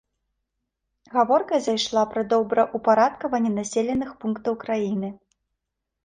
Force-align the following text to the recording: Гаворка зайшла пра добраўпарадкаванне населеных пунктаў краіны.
Гаворка 1.15 1.57
зайшла 1.65 2.05
пра 2.13 2.23
добраўпарадкаванне 2.31 3.51
населеных 3.59 4.09
пунктаў 4.25 4.57
краіны. 4.65 5.09